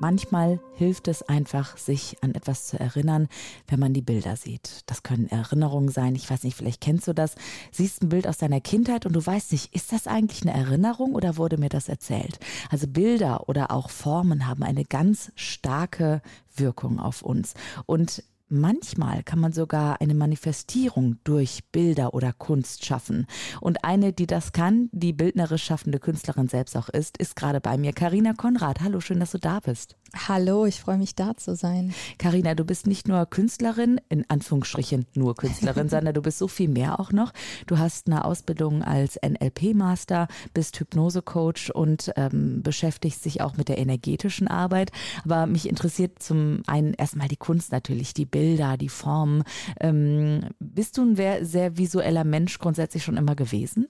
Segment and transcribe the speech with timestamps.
[0.00, 3.28] Manchmal hilft es einfach, sich an etwas zu erinnern,
[3.68, 4.80] wenn man die Bilder sieht.
[4.86, 6.14] Das können Erinnerungen sein.
[6.14, 7.34] Ich weiß nicht, vielleicht kennst du das.
[7.70, 11.14] Siehst ein Bild aus deiner Kindheit und du weißt nicht, ist das eigentlich eine Erinnerung
[11.14, 12.38] oder wurde mir das erzählt?
[12.70, 16.22] Also Bilder oder auch Formen haben eine ganz starke
[16.56, 17.52] Wirkung auf uns.
[17.84, 23.28] Und Manchmal kann man sogar eine Manifestierung durch Bilder oder Kunst schaffen.
[23.60, 27.78] Und eine, die das kann, die bildnerisch schaffende Künstlerin selbst auch ist, ist gerade bei
[27.78, 28.80] mir Karina Konrad.
[28.80, 29.96] Hallo, schön, dass du da bist.
[30.16, 31.94] Hallo, ich freue mich da zu sein.
[32.18, 36.68] Karina, du bist nicht nur Künstlerin, in Anführungsstrichen nur Künstlerin, sondern du bist so viel
[36.68, 37.32] mehr auch noch.
[37.66, 43.78] Du hast eine Ausbildung als NLP-Master, bist Hypnose-Coach und ähm, beschäftigst dich auch mit der
[43.78, 44.90] energetischen Arbeit.
[45.24, 49.44] Aber mich interessiert zum einen erstmal die Kunst natürlich, die Bilder, die Formen.
[49.78, 53.86] Ähm, bist du ein sehr visueller Mensch grundsätzlich schon immer gewesen?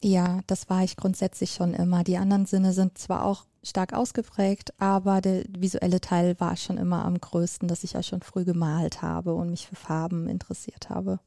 [0.00, 2.04] Ja, das war ich grundsätzlich schon immer.
[2.04, 7.04] Die anderen Sinne sind zwar auch stark ausgeprägt, aber der visuelle Teil war schon immer
[7.04, 11.20] am größten, dass ich ja schon früh gemalt habe und mich für Farben interessiert habe.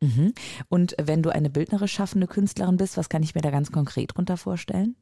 [0.00, 0.32] Mhm.
[0.68, 4.16] Und wenn du eine bildnerisch schaffende Künstlerin bist, was kann ich mir da ganz konkret
[4.16, 4.96] drunter vorstellen?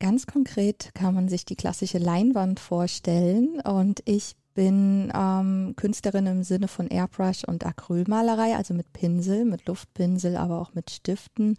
[0.00, 6.42] Ganz konkret kann man sich die klassische Leinwand vorstellen und ich bin ähm, Künstlerin im
[6.42, 11.56] Sinne von Airbrush und Acrylmalerei, also mit Pinsel, mit Luftpinsel, aber auch mit Stiften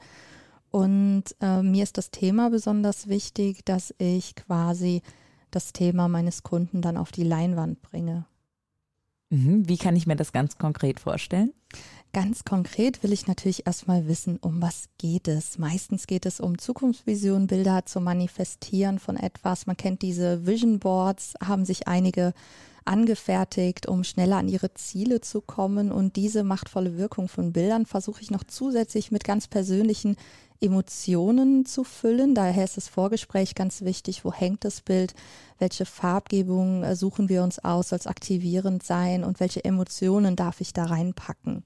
[0.74, 5.04] und äh, mir ist das Thema besonders wichtig, dass ich quasi
[5.52, 8.26] das Thema meines Kunden dann auf die Leinwand bringe.
[9.30, 9.70] Mhm.
[9.70, 11.54] Wie kann ich mir das ganz konkret vorstellen?
[12.12, 15.60] Ganz konkret will ich natürlich erstmal wissen, um was geht es.
[15.60, 19.68] Meistens geht es um Zukunftsvisionen, Bilder zu manifestieren von etwas.
[19.68, 22.34] Man kennt diese Vision Boards, haben sich einige
[22.86, 25.92] angefertigt, um schneller an ihre Ziele zu kommen.
[25.92, 30.16] Und diese machtvolle Wirkung von Bildern versuche ich noch zusätzlich mit ganz persönlichen
[30.64, 32.34] Emotionen zu füllen.
[32.34, 34.26] Daher ist das Vorgespräch ganz wichtig.
[34.26, 35.14] Wo hängt das Bild?
[35.60, 37.90] Welche Farbgebung äh, suchen wir uns aus?
[37.90, 39.24] Soll es aktivierend sein?
[39.24, 41.64] Und welche Emotionen darf ich da reinpacken?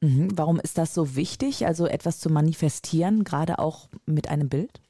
[0.00, 0.28] Mhm.
[0.36, 4.80] Warum ist das so wichtig, also etwas zu manifestieren, gerade auch mit einem Bild?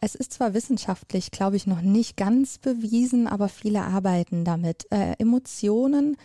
[0.00, 4.86] Es ist zwar wissenschaftlich, glaube ich, noch nicht ganz bewiesen, aber viele arbeiten damit.
[4.90, 6.16] Äh, Emotionen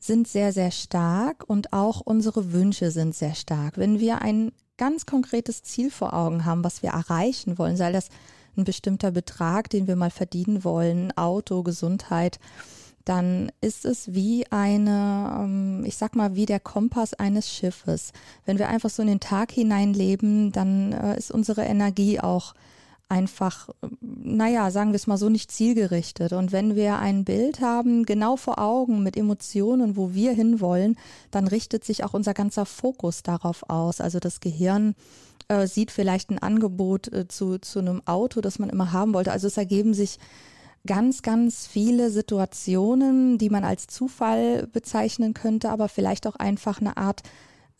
[0.00, 3.78] sind sehr, sehr stark und auch unsere Wünsche sind sehr stark.
[3.78, 8.08] Wenn wir ein ganz konkretes Ziel vor Augen haben, was wir erreichen wollen, sei das
[8.56, 12.38] ein bestimmter Betrag, den wir mal verdienen wollen, Auto, Gesundheit,
[13.04, 18.12] dann ist es wie eine, ähm, ich sag mal, wie der Kompass eines Schiffes.
[18.44, 22.54] Wenn wir einfach so in den Tag hineinleben, dann äh, ist unsere Energie auch
[23.08, 23.70] einfach,
[24.00, 26.32] naja, sagen wir es mal so, nicht zielgerichtet.
[26.32, 30.96] Und wenn wir ein Bild haben, genau vor Augen mit Emotionen, wo wir hinwollen,
[31.30, 34.00] dann richtet sich auch unser ganzer Fokus darauf aus.
[34.00, 34.94] Also das Gehirn
[35.48, 39.32] äh, sieht vielleicht ein Angebot äh, zu, zu einem Auto, das man immer haben wollte.
[39.32, 40.18] Also es ergeben sich
[40.86, 46.96] ganz, ganz viele Situationen, die man als Zufall bezeichnen könnte, aber vielleicht auch einfach eine
[46.96, 47.22] Art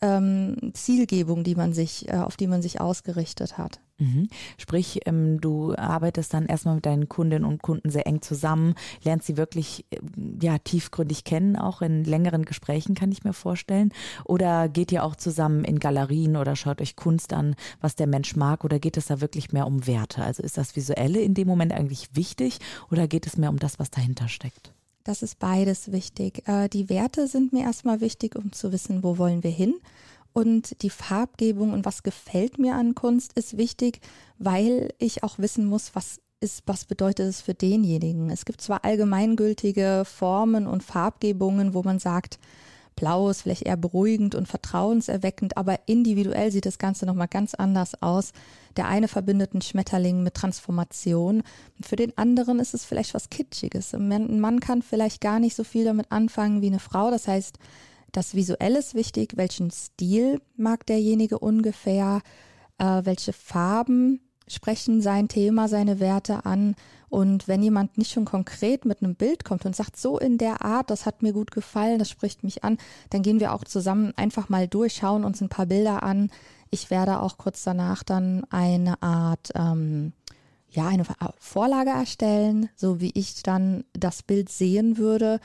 [0.01, 3.81] ähm, Zielgebung, die man sich, äh, auf die man sich ausgerichtet hat.
[3.99, 4.29] Mhm.
[4.57, 9.27] Sprich, ähm, du arbeitest dann erstmal mit deinen Kundinnen und Kunden sehr eng zusammen, lernst
[9.27, 9.97] sie wirklich äh,
[10.41, 13.93] ja tiefgründig kennen, auch in längeren Gesprächen kann ich mir vorstellen.
[14.23, 18.35] Oder geht ihr auch zusammen in Galerien oder schaut euch Kunst an, was der Mensch
[18.35, 20.23] mag, oder geht es da wirklich mehr um Werte?
[20.23, 23.79] Also ist das Visuelle in dem Moment eigentlich wichtig oder geht es mehr um das,
[23.79, 24.73] was dahinter steckt?
[25.03, 26.47] Das ist beides wichtig.
[26.47, 29.75] Äh, die Werte sind mir erstmal wichtig, um zu wissen, wo wollen wir hin.
[30.33, 33.99] Und die Farbgebung und was gefällt mir an Kunst ist wichtig,
[34.37, 38.29] weil ich auch wissen muss, was ist, was bedeutet es für denjenigen.
[38.29, 42.39] Es gibt zwar allgemeingültige Formen und Farbgebungen, wo man sagt,
[42.99, 48.01] Blau ist vielleicht eher beruhigend und vertrauenserweckend, aber individuell sieht das Ganze nochmal ganz anders
[48.01, 48.33] aus.
[48.75, 51.43] Der eine verbindet einen Schmetterling mit Transformation.
[51.81, 53.93] Für den anderen ist es vielleicht was Kitschiges.
[53.93, 57.09] Ein Mann kann vielleicht gar nicht so viel damit anfangen wie eine Frau.
[57.09, 57.57] Das heißt,
[58.11, 59.37] das Visuelle ist wichtig.
[59.37, 62.21] Welchen Stil mag derjenige ungefähr?
[62.79, 66.75] Äh, welche Farben sprechen sein Thema, seine Werte an?
[67.09, 70.63] Und wenn jemand nicht schon konkret mit einem Bild kommt und sagt, so in der
[70.63, 72.77] Art, das hat mir gut gefallen, das spricht mich an,
[73.09, 76.29] dann gehen wir auch zusammen einfach mal durch, schauen uns ein paar Bilder an.
[76.69, 80.13] Ich werde auch kurz danach dann eine Art, ähm,
[80.69, 81.03] ja, eine
[81.39, 85.39] Vorlage erstellen, so wie ich dann das Bild sehen würde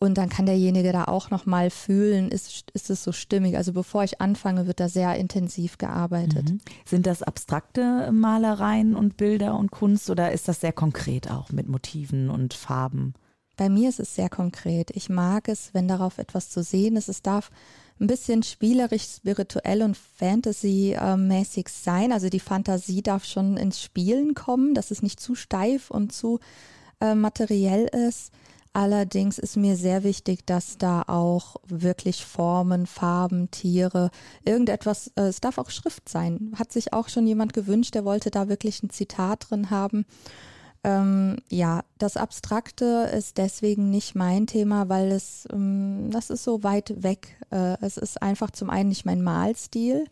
[0.00, 3.56] Und dann kann derjenige da auch nochmal fühlen, ist, ist es so stimmig.
[3.56, 6.50] Also bevor ich anfange, wird da sehr intensiv gearbeitet.
[6.50, 6.60] Mhm.
[6.84, 11.68] Sind das abstrakte Malereien und Bilder und Kunst oder ist das sehr konkret auch mit
[11.68, 13.14] Motiven und Farben?
[13.56, 14.92] Bei mir ist es sehr konkret.
[14.94, 17.08] Ich mag es, wenn darauf etwas zu sehen ist.
[17.08, 17.50] Es darf
[17.98, 22.12] ein bisschen spielerisch, spirituell und Fantasy-mäßig sein.
[22.12, 26.38] Also die Fantasie darf schon ins Spielen kommen, dass es nicht zu steif und zu
[27.00, 28.30] äh, materiell ist.
[28.72, 34.10] Allerdings ist mir sehr wichtig, dass da auch wirklich Formen, Farben, Tiere,
[34.44, 36.52] irgendetwas, äh, es darf auch Schrift sein.
[36.56, 40.04] Hat sich auch schon jemand gewünscht, der wollte da wirklich ein Zitat drin haben.
[40.84, 46.62] Ähm, ja, das Abstrakte ist deswegen nicht mein Thema, weil es, ähm, das ist so
[46.62, 47.36] weit weg.
[47.50, 50.06] Äh, es ist einfach zum einen nicht mein Malstil.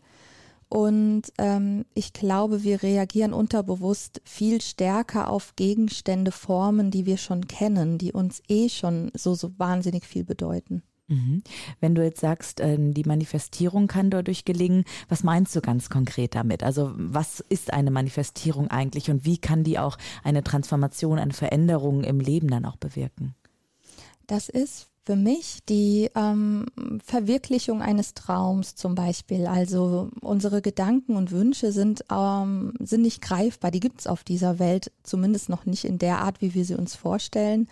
[0.69, 7.47] Und ähm, ich glaube, wir reagieren unterbewusst viel stärker auf Gegenstände, Formen, die wir schon
[7.47, 10.83] kennen, die uns eh schon so, so wahnsinnig viel bedeuten.
[11.07, 11.41] Mhm.
[11.79, 16.35] Wenn du jetzt sagst, ähm, die Manifestierung kann dadurch gelingen, was meinst du ganz konkret
[16.35, 16.63] damit?
[16.63, 22.03] Also was ist eine Manifestierung eigentlich und wie kann die auch eine Transformation, eine Veränderung
[22.03, 23.35] im Leben dann auch bewirken?
[24.25, 26.65] Das ist für mich die ähm,
[27.01, 29.47] Verwirklichung eines Traums zum Beispiel.
[29.47, 33.71] Also unsere Gedanken und Wünsche sind, ähm, sind nicht greifbar.
[33.71, 36.75] Die gibt es auf dieser Welt zumindest noch nicht in der Art, wie wir sie
[36.75, 37.69] uns vorstellen.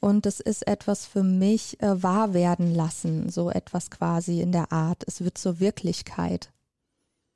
[0.00, 4.72] Und es ist etwas für mich äh, wahr werden lassen, so etwas quasi in der
[4.72, 5.04] Art.
[5.06, 6.50] Es wird zur Wirklichkeit.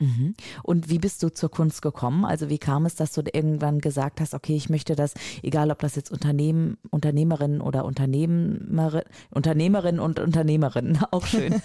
[0.00, 0.35] Mhm.
[0.62, 2.25] Und wie bist du zur Kunst gekommen?
[2.25, 5.12] Also wie kam es, dass du irgendwann gesagt hast, okay, ich möchte das,
[5.43, 11.62] egal ob das jetzt Unternehmen, Unternehmerin oder Unternehmerin, Unternehmerin und Unternehmerin, auch schön.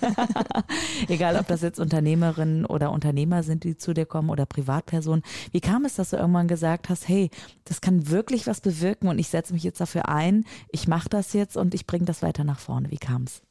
[1.08, 5.24] egal ob das jetzt Unternehmerinnen oder Unternehmer sind, die zu dir kommen oder Privatpersonen.
[5.52, 7.30] Wie kam es, dass du irgendwann gesagt hast, hey,
[7.64, 11.32] das kann wirklich was bewirken und ich setze mich jetzt dafür ein, ich mache das
[11.34, 12.92] jetzt und ich bringe das weiter nach vorne.
[12.92, 13.42] Wie kam es?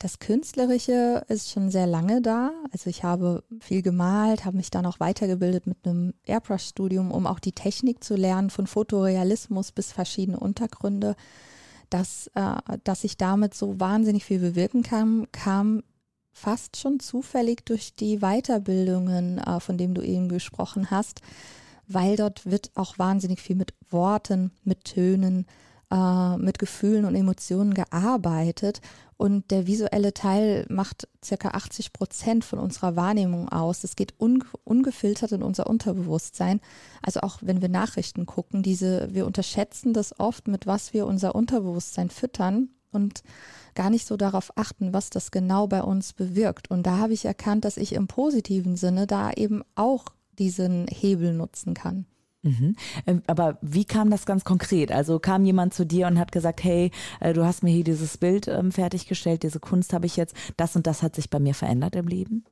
[0.00, 2.52] Das Künstlerische ist schon sehr lange da.
[2.72, 7.38] Also ich habe viel gemalt, habe mich dann auch weitergebildet mit einem Airbrush-Studium, um auch
[7.38, 11.16] die Technik zu lernen, von Fotorealismus bis verschiedene Untergründe.
[11.90, 15.82] Dass, äh, dass ich damit so wahnsinnig viel bewirken kann, kam
[16.32, 21.20] fast schon zufällig durch die Weiterbildungen, äh, von denen du eben gesprochen hast,
[21.86, 25.44] weil dort wird auch wahnsinnig viel mit Worten, mit Tönen,
[25.90, 28.80] äh, mit Gefühlen und Emotionen gearbeitet
[29.20, 33.84] und der visuelle Teil macht circa 80 Prozent von unserer Wahrnehmung aus.
[33.84, 36.58] Es geht un ungefiltert in unser Unterbewusstsein.
[37.02, 41.34] Also auch wenn wir Nachrichten gucken, diese, wir unterschätzen das oft, mit was wir unser
[41.34, 43.22] Unterbewusstsein füttern und
[43.74, 46.70] gar nicht so darauf achten, was das genau bei uns bewirkt.
[46.70, 50.06] Und da habe ich erkannt, dass ich im positiven Sinne da eben auch
[50.38, 52.06] diesen Hebel nutzen kann.
[52.42, 52.74] Mhm.
[53.06, 54.92] Ähm, aber wie kam das ganz konkret?
[54.92, 56.90] Also kam jemand zu dir und hat gesagt, hey,
[57.20, 60.74] äh, du hast mir hier dieses Bild ähm, fertiggestellt, diese Kunst habe ich jetzt, das
[60.76, 62.44] und das hat sich bei mir verändert im Leben?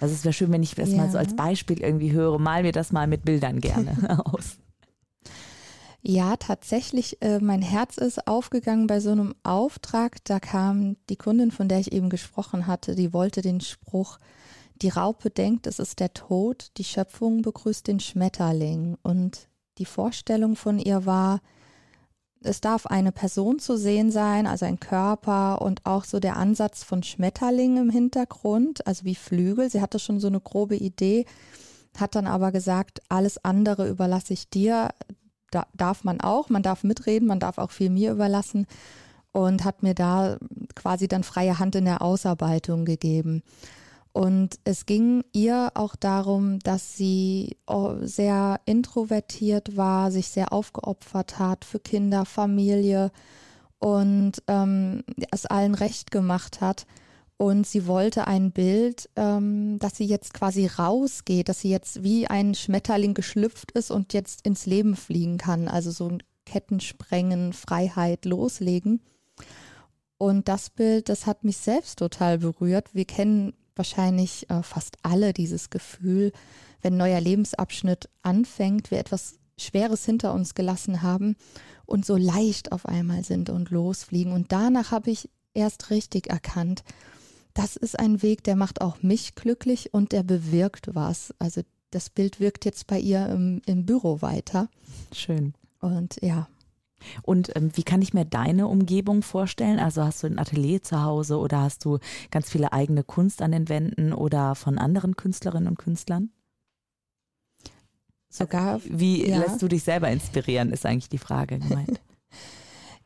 [0.00, 0.96] Also es wäre schön, wenn ich das ja.
[0.96, 2.38] mal so als Beispiel irgendwie höre.
[2.38, 4.58] Mal mir das mal mit Bildern gerne aus.
[6.02, 10.24] Ja, tatsächlich, äh, mein Herz ist aufgegangen bei so einem Auftrag.
[10.24, 14.18] Da kam die Kundin, von der ich eben gesprochen hatte, die wollte den Spruch,
[14.82, 18.96] die Raupe denkt, es ist der Tod, die Schöpfung begrüßt den Schmetterling.
[19.02, 21.40] Und die Vorstellung von ihr war,
[22.42, 26.84] es darf eine Person zu sehen sein, also ein Körper und auch so der Ansatz
[26.84, 29.70] von Schmetterling im Hintergrund, also wie Flügel.
[29.70, 31.24] Sie hatte schon so eine grobe Idee,
[31.98, 34.90] hat dann aber gesagt, alles andere überlasse ich dir.
[35.50, 38.66] Da darf man auch, man darf mitreden, man darf auch viel mir überlassen
[39.32, 40.38] und hat mir da
[40.74, 43.42] quasi dann freie Hand in der Ausarbeitung gegeben.
[44.16, 51.38] Und es ging ihr auch darum, dass sie oh, sehr introvertiert war, sich sehr aufgeopfert
[51.38, 53.12] hat für Kinder, Familie
[53.78, 56.86] und ähm, es allen recht gemacht hat.
[57.36, 62.26] Und sie wollte ein Bild, ähm, dass sie jetzt quasi rausgeht, dass sie jetzt wie
[62.26, 65.68] ein Schmetterling geschlüpft ist und jetzt ins Leben fliegen kann.
[65.68, 69.02] Also so ein Ketten sprengen, Freiheit loslegen.
[70.16, 72.94] Und das Bild, das hat mich selbst total berührt.
[72.94, 76.32] Wir kennen wahrscheinlich äh, fast alle dieses Gefühl,
[76.82, 81.36] wenn ein neuer Lebensabschnitt anfängt, wir etwas Schweres hinter uns gelassen haben
[81.86, 84.32] und so leicht auf einmal sind und losfliegen.
[84.32, 86.84] Und danach habe ich erst richtig erkannt,
[87.54, 91.32] das ist ein Weg, der macht auch mich glücklich und der bewirkt was.
[91.38, 94.68] Also das Bild wirkt jetzt bei ihr im, im Büro weiter.
[95.12, 95.54] Schön.
[95.80, 96.48] Und ja,
[97.22, 99.78] und ähm, wie kann ich mir deine Umgebung vorstellen?
[99.78, 101.98] Also hast du ein Atelier zu Hause oder hast du
[102.30, 106.30] ganz viele eigene Kunst an den Wänden oder von anderen Künstlerinnen und Künstlern?
[108.28, 108.80] Sogar.
[108.84, 109.38] Wie ja.
[109.38, 112.00] lässt du dich selber inspirieren, ist eigentlich die Frage gemeint.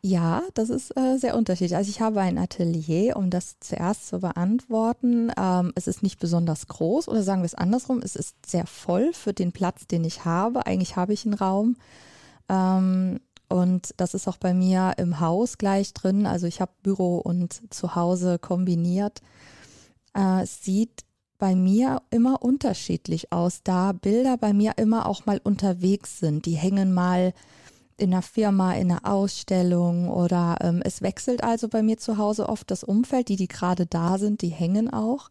[0.02, 1.76] Ja, das ist äh, sehr unterschiedlich.
[1.76, 5.30] Also ich habe ein Atelier, um das zuerst zu beantworten.
[5.37, 9.12] Ähm, es ist nicht besonders groß oder sagen wir es andersrum, es ist sehr voll
[9.12, 10.64] für den Platz, den ich habe.
[10.64, 11.76] Eigentlich habe ich einen Raum.
[12.49, 16.25] Ähm, und das ist auch bei mir im Haus gleich drin.
[16.25, 19.21] Also ich habe Büro und Zuhause kombiniert.
[20.14, 21.04] Äh, sieht
[21.37, 26.47] bei mir immer unterschiedlich aus, da Bilder bei mir immer auch mal unterwegs sind.
[26.47, 27.33] Die hängen mal
[27.97, 32.49] in einer Firma, in einer Ausstellung oder ähm, es wechselt also bei mir zu Hause
[32.49, 33.28] oft das Umfeld.
[33.28, 35.28] Die, die gerade da sind, die hängen auch.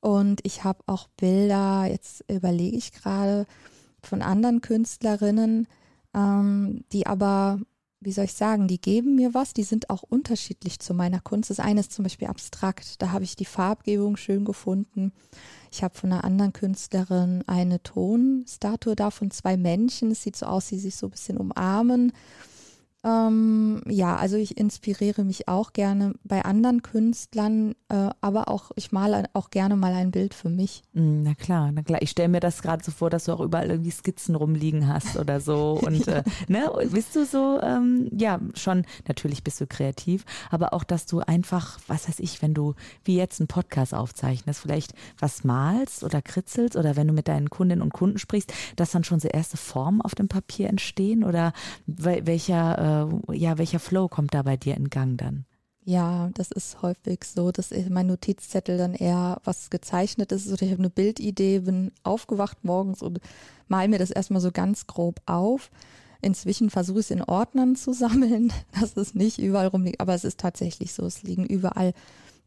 [0.00, 3.46] Und ich habe auch Bilder, jetzt überlege ich gerade,
[4.02, 5.66] von anderen Künstlerinnen,
[6.14, 7.60] ähm, die aber,
[8.00, 11.50] wie soll ich sagen, die geben mir was, die sind auch unterschiedlich zu meiner Kunst.
[11.50, 15.12] Das eine ist zum Beispiel abstrakt, da habe ich die Farbgebung schön gefunden.
[15.70, 20.10] Ich habe von einer anderen Künstlerin eine Tonstatue da von zwei Menschen.
[20.10, 22.12] Es sieht so aus, sie sich so ein bisschen umarmen.
[23.04, 28.92] Ähm, ja, also ich inspiriere mich auch gerne bei anderen Künstlern, äh, aber auch ich
[28.92, 30.82] male auch gerne mal ein Bild für mich.
[30.92, 32.00] Mm, na klar, na klar.
[32.00, 35.16] Ich stelle mir das gerade so vor, dass du auch überall irgendwie Skizzen rumliegen hast
[35.16, 35.80] oder so.
[35.84, 36.18] Und ja.
[36.18, 41.06] äh, ne, bist du so, ähm, ja, schon, natürlich bist du kreativ, aber auch, dass
[41.06, 46.04] du einfach, was weiß ich, wenn du wie jetzt einen Podcast aufzeichnest, vielleicht was malst
[46.04, 49.26] oder kritzelst oder wenn du mit deinen Kundinnen und Kunden sprichst, dass dann schon so
[49.26, 51.52] erste Formen auf dem Papier entstehen oder
[51.86, 52.91] welcher äh,
[53.28, 55.44] äh, ja, welcher Flow kommt da bei dir in Gang dann?
[55.84, 60.50] Ja, das ist häufig so, dass mein Notizzettel dann eher was gezeichnet ist.
[60.52, 63.18] Oder ich habe eine Bildidee, bin aufgewacht morgens und
[63.66, 65.70] mal mir das erstmal so ganz grob auf.
[66.20, 70.24] Inzwischen versuche ich es in Ordnern zu sammeln, dass es nicht überall rumliegt, aber es
[70.24, 71.94] ist tatsächlich so, es liegen überall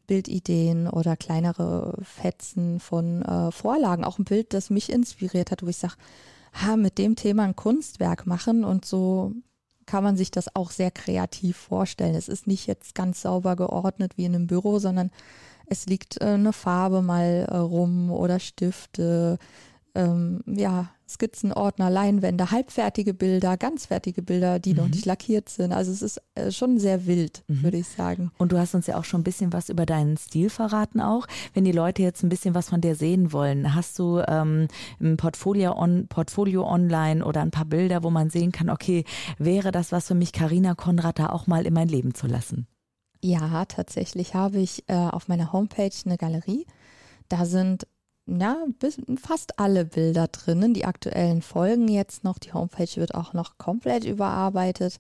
[0.07, 4.05] Bildideen oder kleinere Fetzen von äh, Vorlagen.
[4.05, 5.95] Auch ein Bild, das mich inspiriert hat, wo ich sage,
[6.53, 9.33] ha, mit dem Thema ein Kunstwerk machen und so
[9.86, 12.15] kann man sich das auch sehr kreativ vorstellen.
[12.15, 15.12] Es ist nicht jetzt ganz sauber geordnet wie in einem Büro, sondern
[15.68, 19.38] es liegt äh, eine Farbe mal äh, rum oder Stifte,
[19.95, 24.77] ähm, ja, Skizzenordner, Leinwände, halbfertige Bilder, ganzfertige Bilder, die mhm.
[24.77, 25.71] noch nicht lackiert sind.
[25.71, 27.63] Also es ist äh, schon sehr wild, mhm.
[27.63, 28.31] würde ich sagen.
[28.37, 31.27] Und du hast uns ja auch schon ein bisschen was über deinen Stil verraten auch.
[31.53, 34.67] Wenn die Leute jetzt ein bisschen was von dir sehen wollen, hast du ähm,
[34.99, 39.05] ein Portfolio, on, Portfolio online oder ein paar Bilder, wo man sehen kann, okay,
[39.37, 42.67] wäre das was für mich, Karina Konrad, da auch mal in mein Leben zu lassen?
[43.21, 46.65] Ja, tatsächlich habe ich äh, auf meiner Homepage eine Galerie.
[47.29, 47.87] Da sind
[48.27, 48.58] ja,
[49.22, 50.74] fast alle Bilder drinnen.
[50.74, 52.39] Die aktuellen Folgen jetzt noch.
[52.39, 55.00] Die Homepage wird auch noch komplett überarbeitet.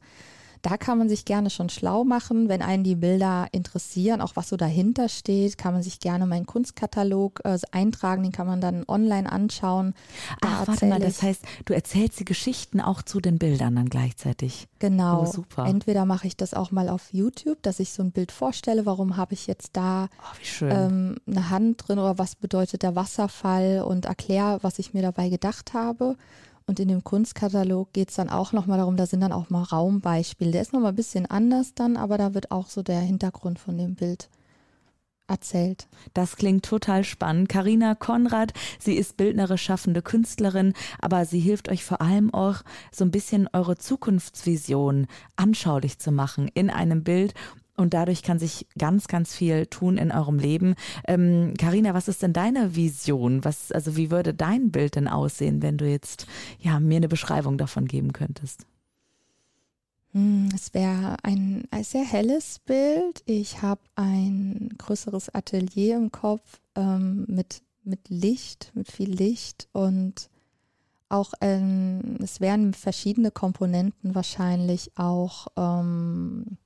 [0.65, 4.49] Da kann man sich gerne schon schlau machen, wenn einen die Bilder interessieren, auch was
[4.49, 8.83] so dahinter steht, kann man sich gerne meinen Kunstkatalog äh, eintragen, den kann man dann
[8.87, 9.93] online anschauen.
[10.41, 13.89] Da Ach, warte mal, das heißt, du erzählst die Geschichten auch zu den Bildern dann
[13.89, 14.67] gleichzeitig.
[14.79, 15.21] Genau.
[15.21, 15.67] Oh, super.
[15.67, 19.17] Entweder mache ich das auch mal auf YouTube, dass ich so ein Bild vorstelle, warum
[19.17, 24.05] habe ich jetzt da oh, ähm, eine Hand drin oder was bedeutet der Wasserfall und
[24.05, 26.15] erkläre, was ich mir dabei gedacht habe.
[26.67, 29.61] Und in dem Kunstkatalog geht es dann auch nochmal darum, da sind dann auch mal
[29.61, 30.51] Raumbeispiele.
[30.51, 33.77] Der ist nochmal ein bisschen anders dann, aber da wird auch so der Hintergrund von
[33.77, 34.29] dem Bild
[35.27, 35.87] erzählt.
[36.13, 37.49] Das klingt total spannend.
[37.49, 43.05] Karina Konrad, sie ist bildnerisch schaffende Künstlerin, aber sie hilft euch vor allem auch so
[43.05, 47.33] ein bisschen eure Zukunftsvision anschaulich zu machen in einem Bild
[47.77, 50.75] und dadurch kann sich ganz, ganz viel tun in eurem Leben.
[51.05, 53.43] Karina, ähm, was ist denn deine Vision?
[53.43, 56.27] Was, also wie würde dein Bild denn aussehen, wenn du jetzt
[56.59, 58.65] ja mir eine Beschreibung davon geben könntest?
[60.13, 63.21] Hm, es wäre ein, ein, sehr helles Bild.
[63.25, 70.29] Ich habe ein größeres Atelier im Kopf ähm, mit, mit Licht, mit viel Licht und
[71.09, 76.57] auch ähm, es wären verschiedene Komponenten wahrscheinlich auch ähm,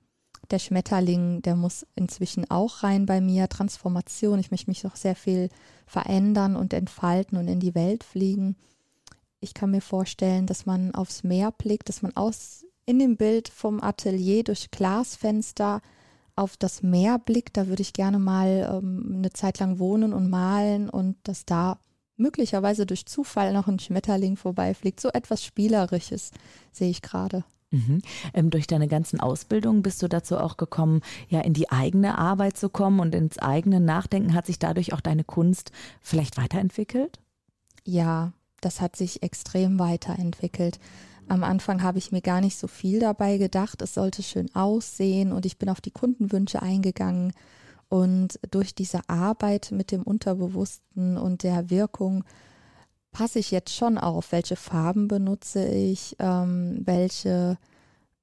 [0.52, 3.50] der Schmetterling, der muss inzwischen auch rein bei mir.
[3.50, 5.50] Transformation, ich möchte mich noch sehr viel
[5.86, 8.56] verändern und entfalten und in die Welt fliegen.
[9.40, 13.50] Ich kann mir vorstellen, dass man aufs Meer blickt, dass man aus in dem Bild
[13.50, 15.82] vom Atelier durch Glasfenster
[16.36, 17.58] auf das Meer blickt.
[17.58, 21.80] Da würde ich gerne mal ähm, eine Zeit lang wohnen und malen und dass da
[22.18, 25.00] möglicherweise durch Zufall noch ein Schmetterling vorbeifliegt.
[25.00, 26.32] So etwas Spielerisches
[26.72, 27.44] sehe ich gerade.
[27.72, 28.02] Mhm.
[28.34, 32.58] Ähm, durch deine ganzen Ausbildungen bist du dazu auch gekommen, ja, in die eigene Arbeit
[32.58, 34.34] zu kommen und ins eigene Nachdenken.
[34.34, 35.72] Hat sich dadurch auch deine Kunst
[36.02, 37.20] vielleicht weiterentwickelt?
[37.86, 40.80] Ja, das hat sich extrem weiterentwickelt.
[41.28, 43.84] Am Anfang habe ich mir gar nicht so viel dabei gedacht.
[43.84, 47.34] Es sollte schön aussehen und ich bin auf die Kundenwünsche eingegangen.
[47.88, 52.24] Und durch diese Arbeit mit dem Unterbewussten und der Wirkung
[53.12, 57.58] passe ich jetzt schon auf, welche Farben benutze ich, ähm, welche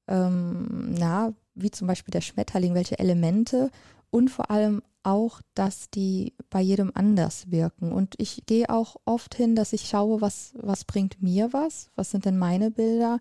[0.08, 3.70] ähm, na, wie zum Beispiel der Schmetterling, welche Elemente
[4.10, 7.92] und vor allem auch, dass die bei jedem anders wirken.
[7.92, 12.10] Und ich gehe auch oft hin, dass ich schaue, was, was bringt mir was, was
[12.10, 13.20] sind denn meine Bilder.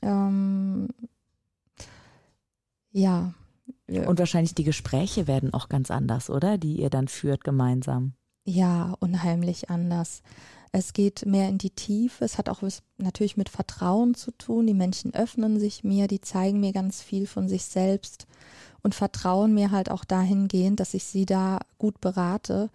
[0.00, 0.88] Ähm,
[2.90, 3.34] ja.
[3.86, 6.56] Und wahrscheinlich die Gespräche werden auch ganz anders, oder?
[6.56, 8.14] Die ihr dann führt gemeinsam.
[8.44, 10.22] Ja, unheimlich anders.
[10.72, 12.24] Es geht mehr in die Tiefe.
[12.24, 12.62] Es hat auch
[12.96, 14.66] natürlich mit Vertrauen zu tun.
[14.66, 18.26] Die Menschen öffnen sich mir, die zeigen mir ganz viel von sich selbst
[18.82, 22.70] und vertrauen mir halt auch dahingehend, dass ich sie da gut berate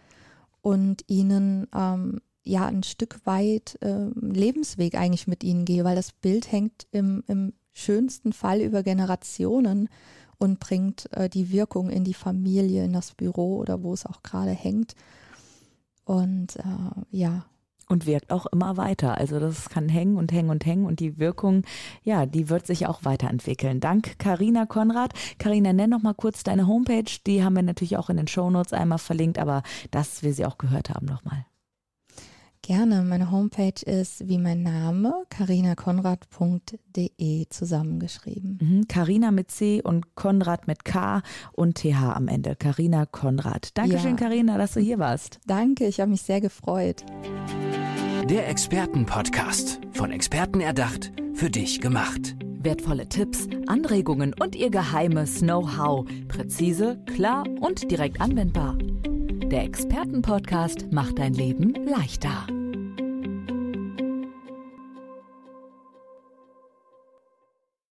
[0.61, 6.13] und ihnen ähm, ja ein Stück weit äh, Lebensweg eigentlich mit ihnen gehe, weil das
[6.13, 9.89] Bild hängt im, im schönsten Fall über Generationen
[10.37, 14.23] und bringt äh, die Wirkung in die Familie, in das Büro oder wo es auch
[14.23, 14.95] gerade hängt.
[16.07, 17.43] Und äh, ja,
[17.89, 19.17] und wirkt auch immer weiter.
[19.17, 21.63] Also das kann hängen und hängen und hängen und die Wirkung,
[22.01, 23.81] ja, die wird sich auch weiterentwickeln.
[23.81, 25.13] Dank Karina Konrad.
[25.37, 27.11] Karina, nenn noch mal kurz deine Homepage.
[27.25, 30.57] Die haben wir natürlich auch in den Shownotes einmal verlinkt, aber dass wir sie auch
[30.57, 31.45] gehört haben nochmal.
[32.67, 33.01] Gerne.
[33.03, 38.83] Meine Homepage ist wie mein Name, carinakonrad.de zusammengeschrieben.
[38.89, 41.21] Carina mhm, mit C und Konrad mit K
[41.53, 42.57] und TH am Ende.
[42.57, 43.69] Carina Konrad.
[43.75, 44.57] Dankeschön, Carina, ja.
[44.57, 45.39] dass du hier warst.
[45.47, 47.05] Danke, ich habe mich sehr gefreut.
[48.29, 49.79] Der Expertenpodcast.
[49.93, 52.35] Von Experten erdacht, für dich gemacht.
[52.59, 56.05] Wertvolle Tipps, Anregungen und ihr geheimes Know-how.
[56.27, 58.77] Präzise, klar und direkt anwendbar.
[58.77, 62.45] Der Expertenpodcast macht dein Leben leichter.